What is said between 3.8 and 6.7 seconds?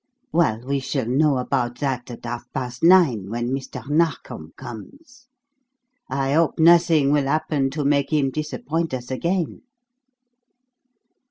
Narkom comes. I hope